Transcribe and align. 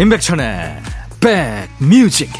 임백천의 0.00 0.80
백뮤직. 1.20 2.30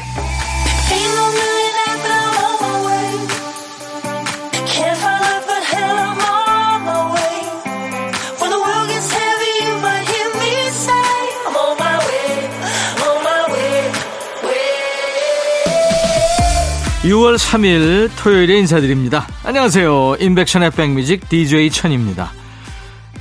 (6월 17.03 17.37
3일) 17.37 18.09
토요일에 18.15 18.57
인사드립니다. 18.59 19.27
안녕하세요. 19.43 20.15
임백천의 20.21 20.71
백뮤직 20.71 21.27
DJ 21.27 21.71
천입니다. 21.71 22.31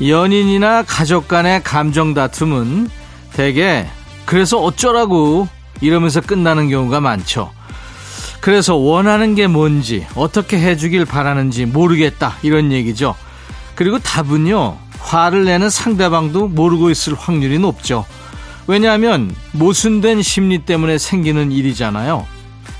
연인이나 0.00 0.84
가족 0.84 1.26
간의 1.26 1.64
감정 1.64 2.14
다툼은 2.14 2.88
대개 3.32 3.84
그래서 4.28 4.58
어쩌라고 4.58 5.48
이러면서 5.80 6.20
끝나는 6.20 6.68
경우가 6.68 7.00
많죠. 7.00 7.50
그래서 8.42 8.74
원하는 8.76 9.34
게 9.34 9.46
뭔지 9.46 10.06
어떻게 10.14 10.58
해주길 10.58 11.06
바라는지 11.06 11.64
모르겠다 11.64 12.36
이런 12.42 12.70
얘기죠. 12.70 13.14
그리고 13.74 13.98
답은요 13.98 14.76
화를 14.98 15.46
내는 15.46 15.70
상대방도 15.70 16.48
모르고 16.48 16.90
있을 16.90 17.14
확률이 17.14 17.58
높죠. 17.58 18.04
왜냐하면 18.66 19.34
모순된 19.52 20.20
심리 20.20 20.58
때문에 20.58 20.98
생기는 20.98 21.50
일이잖아요. 21.50 22.26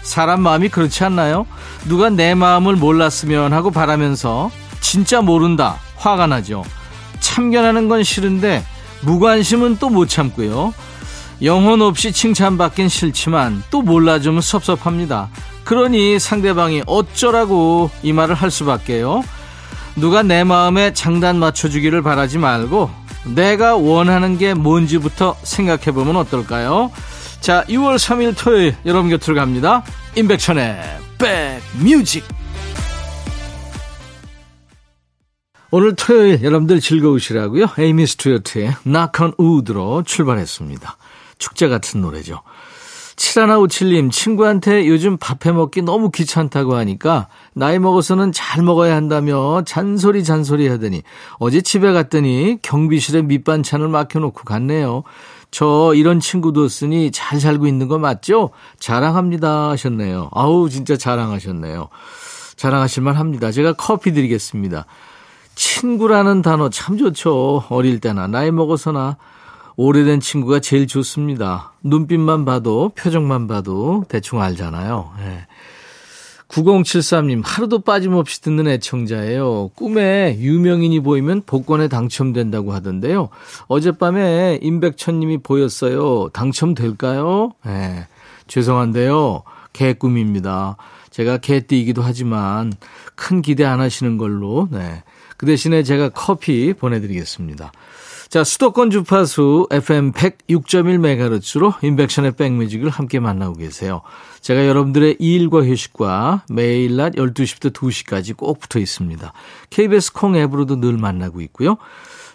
사람 0.03 0.43
마음이 0.43 0.69
그렇지 0.69 1.03
않나요? 1.03 1.47
누가 1.87 2.11
내 2.11 2.35
마음을 2.35 2.77
몰랐으면 2.77 3.55
하고 3.55 3.71
바라면서 3.71 4.51
진짜 4.81 5.23
모른다 5.23 5.79
화가 5.97 6.27
나죠. 6.27 6.63
참견하는 7.21 7.89
건 7.89 8.05
싫은데 8.05 8.67
무관심은 9.01 9.79
또 9.79 9.89
못 9.89 10.11
참고요. 10.11 10.75
영혼 11.43 11.83
없이 11.83 12.13
칭찬받긴 12.13 12.89
싫지만 12.89 13.63
또 13.71 13.83
몰라주면 13.83 14.41
섭섭합니다. 14.41 15.29
그러니 15.65 16.19
상대방이 16.19 16.83
어쩌라고 16.87 17.91
이 18.03 18.13
말을 18.13 18.35
할 18.35 18.51
수밖에요. 18.51 19.23
누가 19.97 20.23
내 20.23 20.45
마음에 20.45 20.93
장단 20.93 21.39
맞춰주기를 21.39 22.03
바라지 22.03 22.39
말고 22.39 22.91
내가 23.35 23.77
원하는 23.77 24.39
게 24.39 24.55
뭔지부터 24.55 25.37
생각해 25.43 25.93
보면 25.93 26.17
어떨까요? 26.17 26.91
자, 27.41 27.65
6월 27.69 27.97
3일 27.97 28.35
토요일 28.37 28.77
여러분 28.87 29.11
곁으로 29.11 29.35
갑니다. 29.37 29.85
임백천의 30.17 30.81
백뮤직. 31.19 32.25
오늘 35.71 35.95
토요일 35.95 36.43
여러분들 36.43 36.81
즐거우시라고요. 36.81 37.67
에이미 37.79 38.07
스튜어트의 38.07 38.75
on 38.87 39.35
Wood로 39.39 40.03
출발했습니다. 40.05 40.97
축제 41.39 41.69
같은 41.69 42.01
노래죠. 42.01 42.43
7157님, 43.17 44.13
친구한테 44.13 44.87
요즘 44.87 45.17
밥 45.17 45.45
해 45.45 45.51
먹기 45.51 45.83
너무 45.83 46.11
귀찮다고 46.11 46.77
하니까 46.77 47.27
나이 47.53 47.81
먹어서는 47.81 48.31
잘 48.31 48.63
먹어야 48.63 48.95
한다며 48.95 49.63
잔소리 49.67 50.23
잔소리 50.23 50.69
하더니 50.69 51.03
어제 51.39 51.61
집에 51.61 51.93
갔더니 51.93 52.59
경비실에 52.63 53.23
밑반찬을 53.23 53.89
맡겨놓고 53.89 54.45
갔네요. 54.45 55.03
저 55.51 55.95
이런 55.97 56.21
친구도 56.21 56.69
쓰니 56.69 57.11
잘 57.11 57.41
살고 57.41 57.67
있는 57.67 57.89
거 57.89 57.99
맞죠? 57.99 58.51
자랑합니다 58.79 59.71
하셨네요. 59.71 60.31
아우, 60.33 60.69
진짜 60.69 60.97
자랑하셨네요. 60.97 61.89
자랑하실만 62.57 63.17
합니다. 63.17 63.51
제가 63.51 63.73
커피 63.73 64.13
드리겠습니다. 64.13 64.87
친구라는 65.57 66.43
단어 66.43 66.71
참 66.71 66.99
좋죠. 66.99 67.65
어릴 67.71 67.99
때나 67.99 68.29
나이 68.29 68.53
먹어서나 68.53 69.17
오래된 69.81 70.19
친구가 70.19 70.59
제일 70.59 70.89
좋습니다. 70.89 71.71
눈빛만 71.85 72.45
봐도 72.45 72.91
표정만 72.97 73.47
봐도 73.47 74.05
대충 74.09 74.43
알잖아요. 74.43 75.13
네. 75.19 75.47
9073님, 76.49 77.43
하루도 77.45 77.83
빠짐없이 77.83 78.43
듣는 78.43 78.67
애청자예요. 78.67 79.71
꿈에 79.77 80.37
유명인이 80.41 80.99
보이면 80.99 81.43
복권에 81.47 81.87
당첨된다고 81.87 82.73
하던데요. 82.73 83.29
어젯밤에 83.69 84.59
임백천님이 84.63 85.39
보였어요. 85.45 86.31
당첨될까요? 86.31 87.53
네. 87.65 88.09
죄송한데요. 88.49 89.45
개꿈입니다. 89.75 90.77
제가 91.11 91.37
개띠이기도 91.37 92.03
하지만 92.03 92.73
큰 93.15 93.43
기대 93.43 93.65
안 93.65 93.79
하시는 93.79 94.19
걸로, 94.19 94.67
네. 94.73 95.05
그 95.37 95.47
대신에 95.47 95.85
제가 95.85 96.09
커피 96.09 96.73
보내드리겠습니다. 96.73 97.71
자, 98.29 98.45
수도권 98.45 98.91
주파수 98.91 99.67
FM 99.71 100.13
106.1MHz로 100.13 101.83
인백션의 101.83 102.33
백뮤직을 102.33 102.91
함께 102.91 103.21
만나고 103.21 103.55
계세요. 103.55 104.03
제가 104.43 104.67
여러분들의 104.67 105.17
일과 105.19 105.65
휴식과 105.65 106.45
매일 106.51 106.97
낮 106.97 107.15
12시부터 107.15 107.73
2시까지 107.73 108.37
꼭 108.37 108.61
붙어 108.61 108.79
있습니다. 108.81 109.33
KBS 109.71 110.13
콩 110.13 110.37
앱으로도 110.37 110.79
늘 110.79 110.99
만나고 110.99 111.41
있고요. 111.41 111.79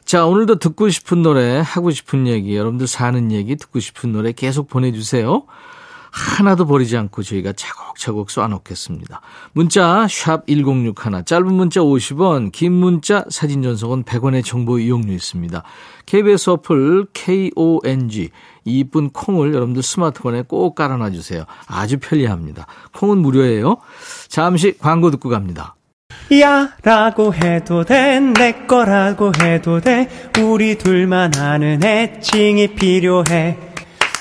자, 0.04 0.26
오늘도 0.26 0.58
듣고 0.58 0.90
싶은 0.90 1.22
노래, 1.22 1.62
하고 1.64 1.92
싶은 1.92 2.26
얘기, 2.26 2.56
여러분들 2.56 2.88
사는 2.88 3.32
얘기, 3.32 3.56
듣고 3.56 3.80
싶은 3.80 4.14
노래 4.14 4.32
계속 4.32 4.68
보내주세요. 4.68 5.44
하나도 6.14 6.68
버리지 6.68 6.96
않고 6.96 7.24
저희가 7.24 7.54
차곡차곡 7.54 8.28
쏴놓겠습니다. 8.28 9.20
문자 9.54 10.06
1061, 10.08 10.94
짧은 11.26 11.52
문자 11.52 11.82
50원, 11.82 12.52
긴 12.52 12.74
문자 12.74 13.26
사진 13.30 13.64
전송은 13.64 14.04
100원의 14.04 14.46
정보 14.46 14.78
이용료 14.78 15.12
있습니다. 15.12 15.64
KBS 16.06 16.52
어플 16.52 17.08
KONG 17.14 18.30
이쁜 18.66 19.10
콩을 19.10 19.56
여러분들 19.56 19.82
스마트폰에 19.82 20.44
꼭 20.48 20.76
깔아놔 20.76 21.10
주세요. 21.10 21.46
아주 21.66 21.98
편리합니다. 22.00 22.68
콩은 22.94 23.18
무료예요. 23.18 23.78
잠시 24.30 24.78
광고 24.78 25.10
듣고 25.10 25.30
갑니다. 25.30 25.76
야 26.40 26.70
라고 26.84 27.34
해도 27.34 27.84
돼 27.84 28.20
내 28.20 28.66
거라고 28.68 29.32
해도 29.42 29.82
돼 29.82 30.08
우리 30.40 30.78
둘만 30.78 31.36
아는 31.36 31.84
애칭이 31.84 32.76
필요해 32.76 33.73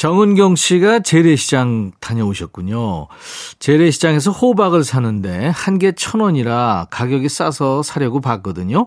정은경 0.00 0.56
씨가 0.56 1.00
재래시장 1.00 1.92
다녀오셨군요. 2.00 3.08
재래시장에서 3.58 4.30
호박을 4.30 4.82
사는데 4.82 5.48
한 5.48 5.76
개 5.78 5.92
천 5.92 6.22
원이라 6.22 6.86
가격이 6.90 7.28
싸서 7.28 7.82
사려고 7.82 8.22
봤거든요. 8.22 8.86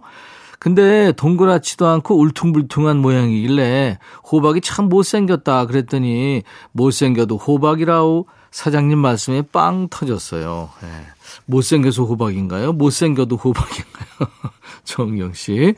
근데 0.58 1.12
동그랗지도 1.12 1.86
않고 1.86 2.18
울퉁불퉁한 2.18 2.98
모양이길래 2.98 4.00
호박이 4.32 4.62
참 4.62 4.90
못생겼다 4.90 5.68
그랬더니 5.68 6.42
못생겨도 6.72 7.38
호박이라우 7.38 8.26
사장님 8.50 8.98
말씀에 8.98 9.44
빵 9.52 9.90
터졌어요. 9.92 10.72
네. 10.82 10.88
못생겨서 11.46 12.06
호박인가요? 12.06 12.74
못생겨도 12.74 13.36
호박인가요? 13.36 14.30
정경 14.84 15.34
씨. 15.34 15.76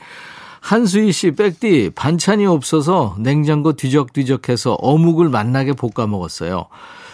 한수희 0.66 1.12
씨, 1.12 1.30
백디, 1.30 1.92
반찬이 1.94 2.48
없어서 2.48 3.16
냉장고 3.20 3.74
뒤적뒤적해서 3.74 4.74
어묵을 4.74 5.30
맛나게 5.30 5.74
볶아 5.74 6.08
먹었어요. 6.08 6.66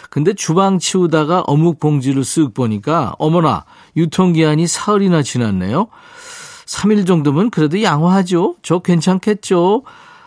근데 0.08 0.32
주방 0.32 0.78
치우다가 0.78 1.42
어묵 1.46 1.78
봉지를 1.78 2.22
쓱 2.22 2.54
보니까 2.54 3.14
어머나 3.18 3.66
유통기한이 3.94 4.66
사흘이나 4.66 5.22
지났네요. 5.22 5.88
3일 6.64 7.06
정도면 7.06 7.50
그래도 7.50 7.82
양호하죠. 7.82 8.56
저 8.62 8.78
괜찮겠죠. 8.78 9.82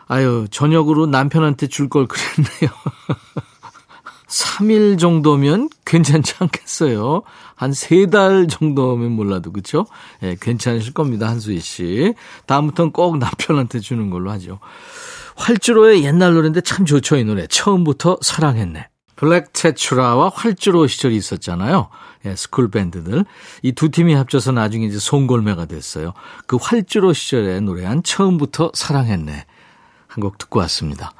아유 0.07 0.45
저녁으로 0.51 1.07
남편한테 1.07 1.65
줄 1.65 1.89
걸 1.89 2.05
그랬네요. 2.05 2.69
3일 4.35 4.99
정도면 4.99 5.69
괜찮지 5.85 6.35
않겠어요? 6.39 7.23
한세달 7.55 8.47
정도면 8.47 9.11
몰라도, 9.11 9.51
그쵸? 9.53 9.85
예, 10.23 10.31
네, 10.31 10.37
괜찮으실 10.39 10.93
겁니다, 10.93 11.29
한수희 11.29 11.59
씨. 11.61 12.13
다음부터는 12.45 12.91
꼭 12.91 13.17
남편한테 13.17 13.79
주는 13.79 14.09
걸로 14.09 14.31
하죠. 14.31 14.59
활주로의 15.37 16.03
옛날 16.03 16.33
노래인데 16.33 16.61
참 16.61 16.85
좋죠, 16.85 17.15
이 17.15 17.23
노래. 17.23 17.47
처음부터 17.47 18.17
사랑했네. 18.21 18.89
블랙 19.15 19.53
테트라와 19.53 20.29
활주로 20.33 20.87
시절이 20.87 21.15
있었잖아요. 21.15 21.87
예, 22.25 22.35
스쿨 22.35 22.69
밴드들. 22.69 23.23
이 23.63 23.71
두 23.71 23.89
팀이 23.89 24.13
합쳐서 24.15 24.51
나중에 24.51 24.85
이제 24.85 24.99
송골매가 24.99 25.65
됐어요. 25.65 26.13
그 26.45 26.57
활주로 26.59 27.13
시절에 27.13 27.61
노래한 27.61 28.03
처음부터 28.03 28.71
사랑했네. 28.73 29.45
한 30.07 30.21
곡 30.21 30.37
듣고 30.37 30.59
왔습니다. 30.61 31.11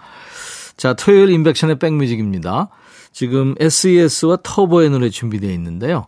자, 0.77 0.94
토요일 0.94 1.29
임백천의 1.30 1.80
백뮤직입니다. 1.79 2.69
지금 3.15 3.56
SES와 3.62 4.39
터보의 4.44 4.89
노래 4.89 5.09
준비되어 5.09 5.50
있는데요. 5.51 6.06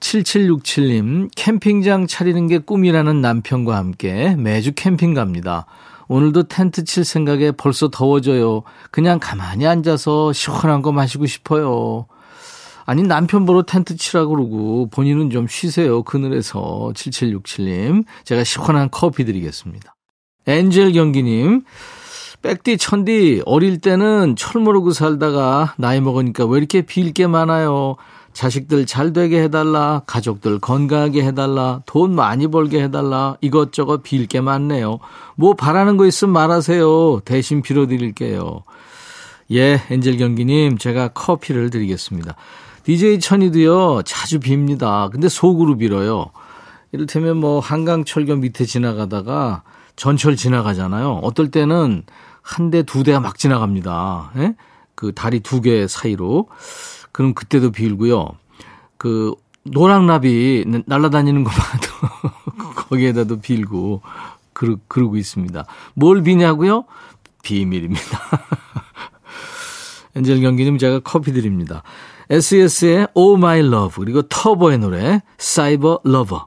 7767님, 0.00 1.28
캠핑장 1.36 2.06
차리는 2.06 2.46
게 2.46 2.56
꿈이라는 2.56 3.20
남편과 3.20 3.76
함께 3.76 4.34
매주 4.36 4.72
캠핑 4.74 5.12
갑니다. 5.12 5.66
오늘도 6.08 6.44
텐트 6.44 6.84
칠 6.84 7.04
생각에 7.04 7.50
벌써 7.50 7.90
더워져요. 7.90 8.62
그냥 8.90 9.18
가만히 9.20 9.66
앉아서 9.66 10.32
시원한 10.32 10.80
거 10.80 10.92
마시고 10.92 11.26
싶어요. 11.26 12.06
아니, 12.86 13.02
남편 13.02 13.44
보러 13.44 13.62
텐트 13.62 13.94
치라고 13.94 14.30
그러고 14.30 14.88
본인은 14.88 15.28
좀 15.28 15.46
쉬세요. 15.48 16.04
그늘에서. 16.04 16.90
7767님. 16.94 18.06
제가 18.24 18.44
시원한 18.44 18.88
커피 18.90 19.26
드리겠습니다. 19.26 19.94
엔젤 20.46 20.92
경기님. 20.92 21.64
백디 22.46 22.78
천디 22.78 23.42
어릴 23.44 23.78
때는 23.80 24.36
철 24.36 24.62
모르고 24.62 24.92
살다가 24.92 25.74
나이 25.78 26.00
먹으니까 26.00 26.46
왜 26.46 26.58
이렇게 26.58 26.82
빌 26.82 27.12
게 27.12 27.26
많아요. 27.26 27.96
자식들 28.34 28.86
잘 28.86 29.12
되게 29.12 29.42
해달라, 29.42 30.02
가족들 30.06 30.60
건강하게 30.60 31.24
해달라, 31.24 31.80
돈 31.86 32.14
많이 32.14 32.46
벌게 32.46 32.82
해달라, 32.84 33.36
이것저것 33.40 34.04
빌 34.04 34.28
게 34.28 34.40
많네요. 34.40 35.00
뭐 35.34 35.54
바라는 35.54 35.96
거 35.96 36.06
있으면 36.06 36.34
말하세요. 36.34 37.22
대신 37.24 37.62
빌어드릴게요. 37.62 38.62
예, 39.50 39.82
엔젤 39.90 40.18
경기님, 40.18 40.78
제가 40.78 41.08
커피를 41.08 41.70
드리겠습니다. 41.70 42.36
DJ 42.84 43.18
천이도요, 43.18 44.02
자주 44.04 44.38
빕니다. 44.38 45.10
근데 45.10 45.28
속으로 45.28 45.76
빌어요. 45.78 46.26
이를테면 46.92 47.38
뭐 47.38 47.58
한강철교 47.58 48.36
밑에 48.36 48.66
지나가다가 48.66 49.62
전철 49.96 50.36
지나가잖아요. 50.36 51.20
어떨 51.24 51.50
때는 51.50 52.04
한 52.46 52.70
대, 52.70 52.84
두 52.84 53.02
대가 53.02 53.18
막 53.20 53.36
지나갑니다. 53.38 54.30
예? 54.36 54.54
그 54.94 55.12
다리 55.12 55.40
두 55.40 55.60
개 55.60 55.88
사이로. 55.88 56.48
그럼 57.10 57.34
그때도 57.34 57.72
빌고요. 57.72 58.28
그 58.98 59.34
노랑나비 59.64 60.64
날아다니는 60.86 61.42
거 61.42 61.50
봐도 61.50 61.88
거기에다도 62.88 63.40
빌고 63.40 64.02
그러, 64.52 64.76
그러고 64.86 65.16
있습니다. 65.16 65.64
뭘 65.94 66.22
비냐고요? 66.22 66.84
비밀입니다. 67.42 68.20
엔젤 70.14 70.40
경기님 70.40 70.78
제가 70.78 71.00
커피 71.00 71.32
드립니다. 71.32 71.82
SES의 72.30 73.08
Oh 73.14 73.36
My 73.38 73.58
Love 73.58 74.04
그리고 74.04 74.22
터보의 74.22 74.78
노래 74.78 75.20
Cyber 75.38 76.00
Lover 76.04 76.46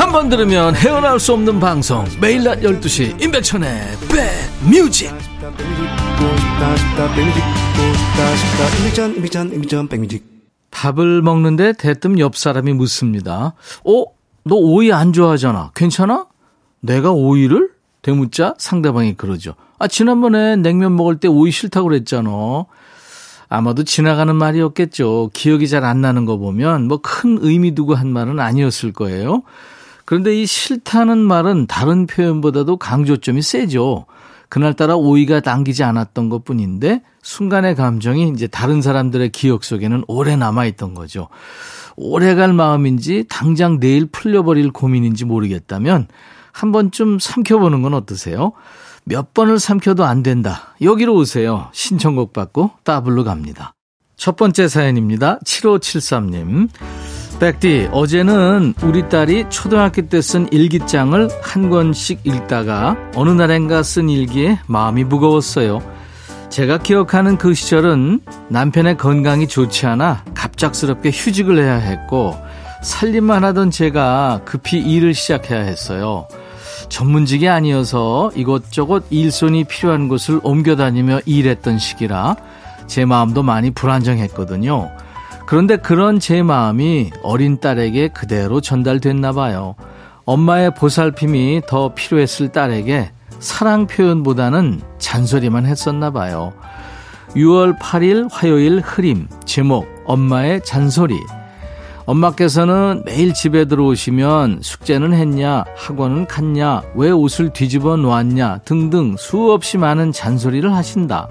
한 0.00 0.12
번 0.12 0.28
들으면 0.30 0.74
헤어나올 0.74 1.20
수 1.20 1.34
없는 1.34 1.60
방송 1.60 2.04
매일 2.20 2.42
낮 2.42 2.60
12시 2.60 3.22
임백천의 3.22 3.80
백뮤직 4.08 5.12
밥을 10.70 11.20
먹는데 11.22 11.74
대뜸 11.74 12.18
옆 12.18 12.36
사람이 12.36 12.72
묻습니다. 12.72 13.52
어? 13.84 14.04
너 14.44 14.54
오이 14.56 14.90
안 14.92 15.12
좋아하잖아. 15.12 15.72
괜찮아? 15.74 16.26
내가 16.80 17.12
오이를? 17.12 17.70
대묻자 18.02 18.54
상대방이 18.56 19.14
그러죠. 19.16 19.54
아, 19.78 19.86
지난번에 19.86 20.56
냉면 20.56 20.96
먹을 20.96 21.18
때 21.18 21.28
오이 21.28 21.50
싫다고 21.50 21.88
그랬잖아. 21.88 22.30
아마도 23.48 23.84
지나가는 23.84 24.34
말이었겠죠. 24.34 25.30
기억이 25.34 25.68
잘 25.68 25.84
안 25.84 26.00
나는 26.00 26.24
거 26.24 26.38
보면 26.38 26.88
뭐 26.88 26.98
큰 27.02 27.38
의미 27.42 27.74
두고 27.74 27.94
한 27.94 28.08
말은 28.08 28.40
아니었을 28.40 28.92
거예요. 28.92 29.42
그런데 30.10 30.34
이 30.34 30.44
싫다는 30.44 31.18
말은 31.18 31.68
다른 31.68 32.08
표현보다도 32.08 32.78
강조점이 32.78 33.42
세죠. 33.42 34.06
그날따라 34.48 34.96
오이가 34.96 35.38
당기지 35.38 35.84
않았던 35.84 36.30
것 36.30 36.44
뿐인데 36.44 37.02
순간의 37.22 37.76
감정이 37.76 38.28
이제 38.30 38.48
다른 38.48 38.82
사람들의 38.82 39.28
기억 39.28 39.62
속에는 39.62 40.02
오래 40.08 40.34
남아있던 40.34 40.94
거죠. 40.94 41.28
오래 41.94 42.34
갈 42.34 42.52
마음인지 42.52 43.26
당장 43.28 43.78
내일 43.78 44.06
풀려버릴 44.06 44.72
고민인지 44.72 45.26
모르겠다면 45.26 46.08
한 46.50 46.72
번쯤 46.72 47.20
삼켜보는 47.20 47.82
건 47.82 47.94
어떠세요? 47.94 48.50
몇 49.04 49.32
번을 49.32 49.60
삼켜도 49.60 50.04
안 50.04 50.24
된다. 50.24 50.74
여기로 50.82 51.14
오세요. 51.14 51.68
신청곡 51.70 52.32
받고 52.32 52.72
따블로 52.82 53.22
갑니다. 53.22 53.74
첫 54.16 54.34
번째 54.34 54.66
사연입니다. 54.66 55.38
7573님. 55.44 56.68
백디, 57.40 57.88
어제는 57.90 58.74
우리 58.82 59.08
딸이 59.08 59.46
초등학교 59.48 60.02
때 60.02 60.20
쓴 60.20 60.46
일기장을 60.52 61.26
한 61.40 61.70
권씩 61.70 62.20
읽다가 62.24 62.98
어느 63.14 63.30
날엔가 63.30 63.82
쓴 63.82 64.10
일기에 64.10 64.58
마음이 64.66 65.04
무거웠어요. 65.04 65.80
제가 66.50 66.78
기억하는 66.78 67.38
그 67.38 67.54
시절은 67.54 68.20
남편의 68.48 68.98
건강이 68.98 69.48
좋지 69.48 69.86
않아 69.86 70.22
갑작스럽게 70.34 71.10
휴직을 71.10 71.56
해야 71.56 71.76
했고 71.76 72.36
살림만 72.82 73.42
하던 73.44 73.70
제가 73.70 74.42
급히 74.44 74.78
일을 74.78 75.14
시작해야 75.14 75.60
했어요. 75.60 76.28
전문직이 76.90 77.48
아니어서 77.48 78.30
이것저것 78.34 79.04
일손이 79.08 79.64
필요한 79.64 80.08
곳을 80.08 80.40
옮겨 80.42 80.76
다니며 80.76 81.20
일했던 81.24 81.78
시기라 81.78 82.36
제 82.86 83.06
마음도 83.06 83.42
많이 83.42 83.70
불안정했거든요. 83.70 84.90
그런데 85.50 85.76
그런 85.76 86.20
제 86.20 86.44
마음이 86.44 87.10
어린 87.24 87.58
딸에게 87.58 88.10
그대로 88.14 88.60
전달됐나 88.60 89.32
봐요. 89.32 89.74
엄마의 90.24 90.76
보살핌이 90.76 91.62
더 91.66 91.92
필요했을 91.92 92.50
딸에게 92.50 93.10
사랑 93.40 93.88
표현보다는 93.88 94.80
잔소리만 94.98 95.66
했었나 95.66 96.12
봐요. 96.12 96.52
6월 97.30 97.76
8일 97.80 98.28
화요일 98.30 98.78
흐림 98.78 99.26
제목 99.44 99.88
엄마의 100.04 100.62
잔소리 100.62 101.18
엄마께서는 102.06 103.02
매일 103.04 103.34
집에 103.34 103.64
들어오시면 103.64 104.60
숙제는 104.62 105.14
했냐, 105.14 105.64
학원은 105.76 106.28
갔냐, 106.28 106.82
왜 106.94 107.10
옷을 107.10 107.52
뒤집어 107.52 107.96
놓았냐 107.96 108.58
등등 108.58 109.16
수없이 109.18 109.78
많은 109.78 110.12
잔소리를 110.12 110.72
하신다. 110.72 111.28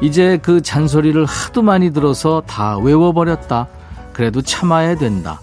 이제 0.00 0.38
그 0.42 0.60
잔소리를 0.60 1.24
하도 1.24 1.62
많이 1.62 1.92
들어서 1.92 2.42
다 2.46 2.78
외워버렸다. 2.78 3.68
그래도 4.12 4.42
참아야 4.42 4.96
된다. 4.96 5.40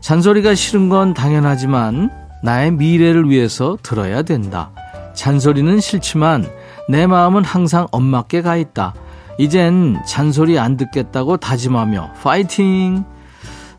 잔소리가 0.00 0.54
싫은 0.54 0.88
건 0.88 1.14
당연하지만 1.14 2.10
나의 2.42 2.72
미래를 2.72 3.30
위해서 3.30 3.78
들어야 3.82 4.22
된다. 4.22 4.70
잔소리는 5.14 5.80
싫지만 5.80 6.46
내 6.88 7.06
마음은 7.06 7.44
항상 7.44 7.86
엄마께 7.90 8.42
가 8.42 8.56
있다. 8.56 8.94
이젠 9.38 10.00
잔소리 10.06 10.58
안 10.58 10.76
듣겠다고 10.76 11.38
다짐하며 11.38 12.12
파이팅! 12.22 13.04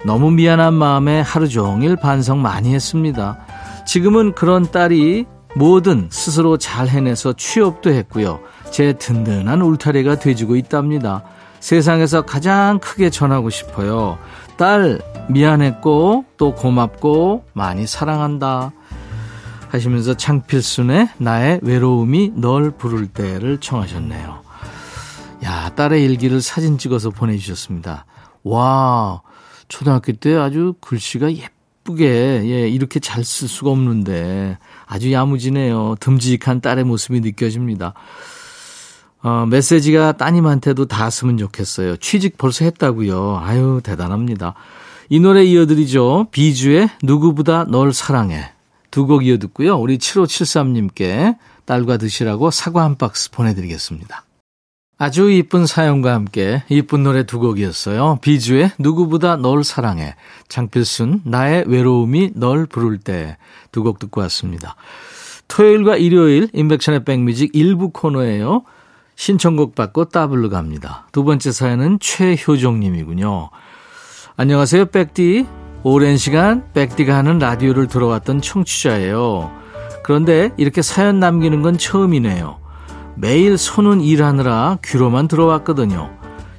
너무 0.06 0.32
미안한 0.32 0.74
마음에 0.74 1.22
하루 1.22 1.48
종일 1.48 1.96
반성 1.96 2.42
많이 2.42 2.74
했습니다. 2.74 3.38
지금은 3.86 4.34
그런 4.34 4.70
딸이 4.70 5.26
뭐든 5.56 6.10
스스로 6.12 6.58
잘 6.58 6.88
해내서 6.88 7.34
취업도 7.34 7.92
했고요. 7.92 8.40
제 8.76 8.92
든든한 8.92 9.62
울타리가 9.62 10.20
돼주고 10.20 10.58
있답니다. 10.58 11.24
세상에서 11.62 12.24
가장 12.24 12.80
크게 12.80 13.10
전하고 13.10 13.50
싶어요. 13.50 14.18
딸, 14.58 15.00
미안했고, 15.30 16.26
또 16.36 16.54
고맙고, 16.54 17.46
많이 17.54 17.88
사랑한다. 17.88 18.74
하시면서 19.70 20.16
창필순의 20.16 21.08
나의 21.20 21.62
외로움이 21.64 22.34
널 22.36 22.70
부를 22.72 23.08
때를 23.08 23.62
청하셨네요. 23.62 24.42
야, 25.46 25.70
딸의 25.76 26.04
일기를 26.04 26.42
사진 26.42 26.78
찍어서 26.78 27.12
보내주셨습니다. 27.12 28.06
와, 28.44 29.22
초등학교 29.70 30.12
때 30.12 30.36
아주 30.36 30.74
글씨가 30.82 31.32
예쁘게, 31.32 32.42
예, 32.44 32.68
이렇게 32.68 33.00
잘 33.00 33.24
쓸 33.24 33.48
수가 33.48 33.72
없는데 33.72 34.58
아주 34.86 35.14
야무지네요. 35.14 35.96
듬직한 36.02 36.60
딸의 36.60 36.84
모습이 36.84 37.22
느껴집니다. 37.22 37.94
어, 39.26 39.48
메시지가 39.48 40.18
따님한테도 40.18 40.86
닿았으면 40.86 41.38
좋겠어요. 41.38 41.98
취직 41.98 42.38
벌써 42.38 42.64
했다고요. 42.66 43.40
아유, 43.44 43.82
대단합니다. 43.84 44.54
이 45.10 45.20
노래 45.20 45.44
이어드리죠. 45.44 46.28
비주의 46.32 46.88
누구보다 47.02 47.64
널 47.66 47.92
사랑해. 47.92 48.52
두 48.92 49.08
곡 49.08 49.26
이어듣고요. 49.26 49.78
우리 49.78 49.98
7573님께 49.98 51.38
딸과 51.66 51.98
드시라고 51.98 52.52
사과 52.52 52.84
한 52.84 52.98
박스 52.98 53.32
보내드리겠습니다. 53.32 54.24
아주 55.00 55.30
이쁜 55.32 55.66
사연과 55.66 56.14
함께 56.14 56.64
이쁜 56.70 57.02
노래 57.04 57.26
두 57.26 57.40
곡이었어요. 57.40 58.20
비주의 58.22 58.70
누구보다 58.78 59.38
널 59.38 59.64
사랑해. 59.64 60.14
장필순 60.50 61.22
나의 61.26 61.66
외로움이 61.68 62.34
널 62.36 62.68
부를 62.68 63.00
때 63.00 63.38
두 63.72 63.82
곡 63.84 63.98
듣고 63.98 64.22
왔습니다. 64.22 64.76
토요일과 65.48 65.98
일요일 65.98 66.48
인백션의 66.54 67.04
백뮤직 67.04 67.50
일부 67.54 67.90
코너예요. 67.90 68.64
신청곡 69.16 69.76
받고 69.76 70.06
따블로 70.06 70.50
갑니다. 70.50 71.08
두 71.12 71.24
번째 71.24 71.52
사연은 71.52 72.00
최효정님이군요. 72.00 73.50
안녕하세요, 74.38 74.86
백디. 74.88 75.46
오랜 75.84 76.18
시간 76.18 76.66
백디가 76.74 77.16
하는 77.16 77.40
라디오를 77.40 77.88
들어왔던 77.88 78.42
청취자예요. 78.42 79.52
그런데 80.04 80.52
이렇게 80.58 80.82
사연 80.82 81.20
남기는 81.20 81.62
건 81.62 81.78
처음이네요. 81.78 82.58
매일 83.16 83.58
손은 83.58 84.02
일하느라 84.02 84.78
귀로만 84.84 85.28
들어왔거든요. 85.28 86.10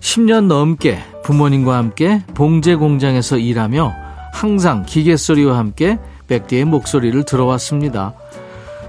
10년 0.00 0.46
넘게 0.46 0.98
부모님과 1.24 1.76
함께 1.76 2.22
봉제 2.34 2.76
공장에서 2.76 3.36
일하며 3.36 3.92
항상 4.32 4.84
기계 4.86 5.16
소리와 5.16 5.58
함께 5.58 5.98
백디의 6.28 6.64
목소리를 6.64 7.24
들어왔습니다. 7.24 8.14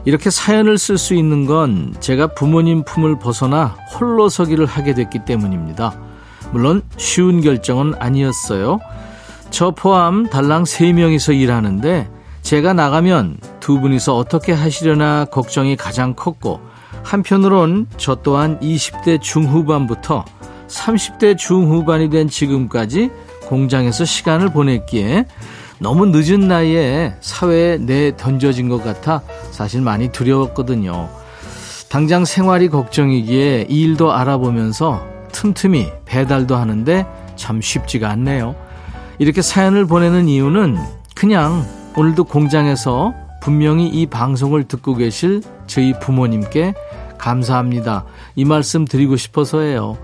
이렇게 0.07 0.29
사연을 0.29 0.77
쓸 0.77 0.97
수 0.97 1.15
있는 1.15 1.45
건 1.45 1.93
제가 1.99 2.27
부모님 2.27 2.85
품을 2.85 3.19
벗어나 3.19 3.75
홀로 3.91 4.29
서기를 4.29 4.65
하게 4.65 4.93
됐기 4.93 5.25
때문입니다. 5.25 5.99
물론 6.53 6.81
쉬운 6.95 7.41
결정은 7.41 7.93
아니었어요. 7.99 8.79
저 9.49 9.71
포함 9.71 10.29
달랑 10.29 10.63
3명이서 10.63 11.37
일하는데 11.37 12.09
제가 12.41 12.71
나가면 12.71 13.39
두 13.59 13.81
분이서 13.81 14.15
어떻게 14.15 14.53
하시려나 14.53 15.25
걱정이 15.25 15.75
가장 15.75 16.13
컸고 16.13 16.61
한편으론 17.03 17.87
저 17.97 18.15
또한 18.15 18.57
20대 18.61 19.21
중후반부터 19.21 20.23
30대 20.69 21.37
중후반이 21.37 22.09
된 22.09 22.29
지금까지 22.29 23.11
공장에서 23.41 24.05
시간을 24.05 24.53
보냈기에 24.53 25.25
너무 25.79 26.07
늦은 26.07 26.47
나이에 26.47 27.15
사회에 27.19 27.77
내 27.77 28.15
던져진 28.17 28.69
것 28.69 28.83
같아 28.83 29.21
사실 29.51 29.81
많이 29.81 30.09
두려웠거든요. 30.09 31.09
당장 31.89 32.25
생활이 32.25 32.69
걱정이기에 32.69 33.67
이 33.69 33.81
일도 33.83 34.11
알아보면서 34.11 35.05
틈틈이 35.31 35.87
배달도 36.05 36.55
하는데 36.55 37.05
참 37.35 37.61
쉽지가 37.61 38.09
않네요. 38.09 38.55
이렇게 39.19 39.41
사연을 39.41 39.85
보내는 39.85 40.27
이유는 40.27 40.77
그냥 41.15 41.65
오늘도 41.95 42.25
공장에서 42.25 43.13
분명히 43.41 43.87
이 43.87 44.05
방송을 44.05 44.65
듣고 44.65 44.95
계실 44.95 45.41
저희 45.67 45.93
부모님께 45.99 46.73
감사합니다. 47.17 48.05
이 48.35 48.45
말씀 48.45 48.85
드리고 48.85 49.15
싶어서예요. 49.15 49.97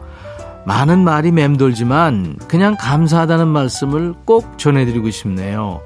많은 0.65 1.03
말이 1.03 1.32
맴돌지만 1.32 2.38
그냥 2.48 2.75
감사하다는 2.79 3.48
말씀을 3.48 4.13
꼭 4.25 4.58
전해드리고 4.58 5.10
싶네요. 5.10 5.82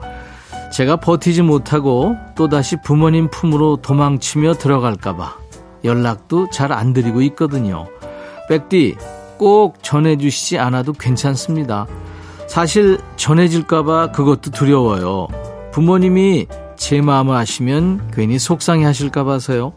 제가 0.72 0.98
버티지 0.98 1.42
못하고 1.42 2.16
또다시 2.36 2.76
부모님 2.84 3.30
품으로 3.30 3.78
도망치며 3.78 4.56
들어갈까봐 4.56 5.38
연락도 5.84 6.50
잘 6.52 6.72
안 6.72 6.94
드리고 6.94 7.22
있거든요. 7.24 7.88
백디 8.50 8.96
꼭 9.38 9.82
전해주시지 9.84 10.60
않아도 10.60 10.94
괜찮습니다. 10.94 11.88
사실 12.48 13.00
전해질까봐 13.16 14.12
그것도 14.12 14.52
두려워요. 14.52 15.28
부모님이 15.72 16.48
제 16.76 17.02
마음을 17.02 17.36
아시면 17.36 18.10
괜히 18.14 18.40
속상해 18.40 18.86
하실까봐서요. 18.86 19.74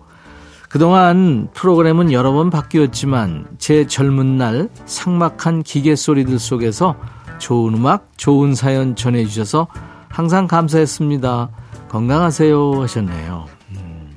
그동안 0.71 1.49
프로그램은 1.53 2.12
여러 2.12 2.33
번 2.33 2.49
바뀌었지만 2.49 3.49
제 3.59 3.89
젊은 3.89 4.39
날 4.39 4.69
상막한 4.87 5.65
기계 5.65 5.97
소리들 5.97 6.39
속에서 6.39 6.95
좋은 7.41 7.75
음악, 7.75 8.12
좋은 8.17 8.55
사연 8.55 8.95
전해주셔서 8.95 9.67
항상 10.09 10.47
감사했습니다. 10.47 11.50
건강하세요 11.89 12.83
하셨네요. 12.83 13.47
음. 13.73 14.17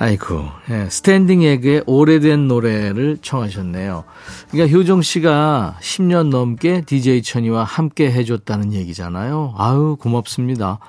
아이고, 0.00 0.44
예, 0.70 0.88
스탠딩 0.90 1.42
에그의 1.44 1.84
오래된 1.86 2.48
노래를 2.48 3.18
청하셨네요. 3.22 4.02
그러니까 4.50 4.76
효정 4.76 5.02
씨가 5.02 5.76
10년 5.80 6.30
넘게 6.30 6.82
DJ 6.84 7.22
천이와 7.22 7.62
함께 7.62 8.10
해줬다는 8.10 8.72
얘기잖아요. 8.72 9.54
아유, 9.56 9.96
고맙습니다. 10.00 10.80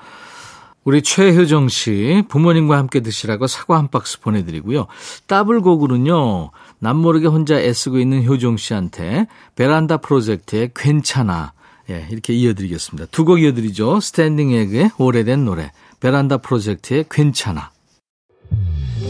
우리 0.84 1.00
최효정 1.02 1.68
씨 1.68 2.22
부모님과 2.28 2.76
함께 2.76 3.00
드시라고 3.00 3.46
사과 3.46 3.78
한 3.78 3.88
박스 3.88 4.20
보내드리고요. 4.20 4.86
더블곡으로는요. 5.26 6.50
남모르게 6.78 7.26
혼자 7.26 7.58
애쓰고 7.58 7.98
있는 7.98 8.24
효정 8.26 8.56
씨한테 8.58 9.26
베란다 9.56 9.96
프로젝트의 9.96 10.70
괜찮아 10.74 11.52
예, 11.88 12.06
이렇게 12.10 12.32
이어드리겠습니다. 12.34 13.06
두 13.10 13.24
곡 13.24 13.40
이어드리죠. 13.42 14.00
스탠딩 14.00 14.50
에그의 14.52 14.90
오래된 14.98 15.44
노래 15.44 15.70
베란다 16.00 16.38
프로젝트의 16.38 17.06
괜찮아 17.10 17.70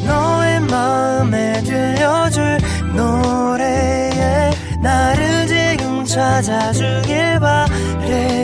너의 0.06 0.60
마음에 0.60 1.60
들려줄 1.62 2.58
노래에 2.94 4.50
나를 4.82 5.46
지금 5.48 6.04
찾아주길 6.04 7.40
바래 7.40 8.43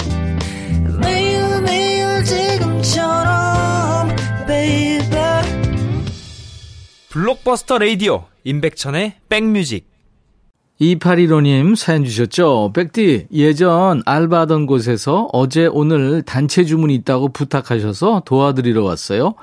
블록버스터 7.11 7.77
레이디오 7.77 8.23
임백천의 8.45 9.15
백뮤직 9.27 9.91
2815님 10.79 11.75
사연 11.75 12.03
주셨죠? 12.03 12.71
백디, 12.73 13.27
예전 13.31 14.01
알바하던 14.03 14.65
곳에서 14.65 15.29
어제 15.31 15.67
오늘 15.71 16.23
단체 16.23 16.63
주문이 16.63 16.95
있다고 16.95 17.29
부탁하셔서 17.29 18.23
도와드리러 18.25 18.83
왔어요. 18.83 19.35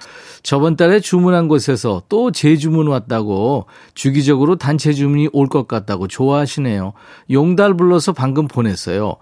저번 0.42 0.75
달에 0.75 0.98
주문한 0.98 1.46
곳에서 1.46 2.02
또 2.08 2.32
재주문 2.32 2.88
왔다고 2.88 3.66
주기적으로 3.94 4.56
단체 4.56 4.92
주문이 4.92 5.28
올 5.32 5.48
것 5.48 5.68
같다고 5.68 6.08
좋아하시네요. 6.08 6.92
용달 7.30 7.75
불러서 7.76 8.12
방금 8.12 8.48
보냈어요. 8.48 9.14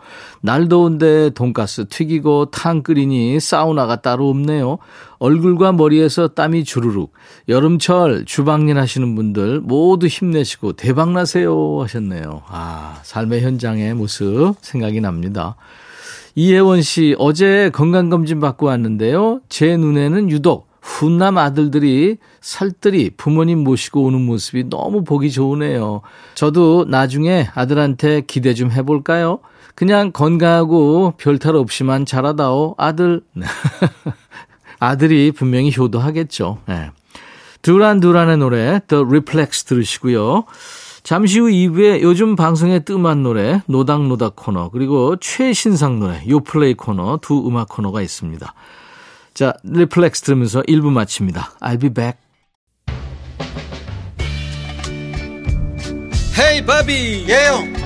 날 0.47 0.69
더운데 0.69 1.31
돈가스 1.31 1.88
튀기고 1.88 2.53
탕 2.53 2.85
끓이니 2.85 3.41
사우나가 3.41 3.97
따로 3.97 4.29
없네요. 4.29 4.79
얼굴과 5.19 5.73
머리에서 5.73 6.29
땀이 6.29 6.62
주르륵. 6.62 7.12
여름철 7.49 8.26
주방일 8.26 8.79
하시는 8.79 9.12
분들 9.17 9.61
모두 9.62 10.07
힘내시고 10.07 10.75
대박나세요 10.75 11.81
하셨네요. 11.83 12.43
아, 12.47 13.00
삶의 13.03 13.43
현장의 13.43 13.95
모습 13.95 14.55
생각이 14.61 15.00
납니다. 15.00 15.57
이혜원 16.37 16.81
씨, 16.83 17.17
어제 17.19 17.71
건강검진 17.75 18.38
받고 18.38 18.67
왔는데요. 18.67 19.41
제 19.49 19.76
눈에는 19.76 20.31
유독 20.31 20.69
훈남 20.81 21.38
아들들이 21.38 22.19
살뜰히 22.41 23.11
부모님 23.17 23.65
모시고 23.65 24.05
오는 24.05 24.25
모습이 24.25 24.69
너무 24.71 25.03
보기 25.03 25.33
좋으네요. 25.33 26.03
저도 26.37 26.85
나중에 26.88 27.49
아들한테 27.53 28.21
기대 28.29 28.55
좀 28.55 28.71
해볼까요? 28.71 29.41
그냥 29.76 30.11
건강하고 30.11 31.14
별탈 31.18 31.54
없이만 31.54 32.06
자라다오, 32.06 32.75
아들. 32.78 33.21
아들이 34.80 35.30
분명히 35.33 35.73
효도하겠죠. 35.76 36.59
네. 36.66 36.90
듀란 37.61 38.00
듀란의 38.00 38.38
노래 38.38 38.80
The 38.88 39.04
Reflex 39.04 39.64
들으시고요. 39.64 40.45
잠시 41.02 41.38
후 41.38 41.47
2부에 41.47 42.00
요즘 42.00 42.37
방송에 42.37 42.80
뜸한 42.80 43.23
노래 43.23 43.62
노닥노닥 43.66 44.35
코너 44.35 44.71
그리고 44.71 45.16
최신상 45.16 46.00
노래 46.00 46.23
요플레이 46.26 46.75
코너 46.75 47.18
두 47.21 47.47
음악 47.47 47.68
코너가 47.68 48.00
있습니다. 48.02 48.54
자, 49.35 49.52
Reflex 49.62 50.23
들으면서 50.23 50.62
1부 50.62 50.90
마칩니다. 50.90 51.52
I'll 51.61 51.80
be 51.80 51.90
back. 51.90 52.18
Hey 56.38 56.65
바비 56.64 57.26
예영 57.28 57.86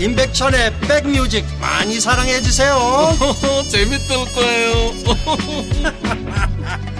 임백천의 0.00 0.80
백뮤직 0.80 1.44
많이 1.60 2.00
사랑해 2.00 2.40
주세요. 2.40 2.74
재밌을 3.70 4.16
거예요. 4.34 4.92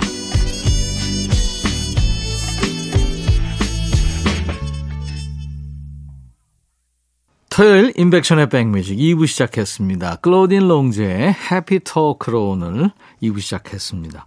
토요일 7.48 7.94
인백션의 7.96 8.50
백뮤직 8.50 8.98
2부 8.98 9.26
시작했습니다. 9.26 10.16
클로딘 10.16 10.68
롱제의 10.68 11.34
해피 11.50 11.80
토크로 11.80 12.50
오늘 12.50 12.90
2부 13.22 13.40
시작했습니다. 13.40 14.26